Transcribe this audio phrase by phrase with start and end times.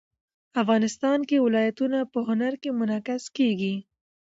[0.61, 3.75] افغانستان کې ولایتونه په هنر کې منعکس کېږي.